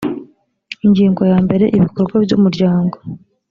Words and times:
ingingo 0.85 1.21
ya 1.31 1.37
mbere 1.45 1.65
ibikorwa 1.77 2.15
by 2.23 2.31
umuryango 2.37 2.97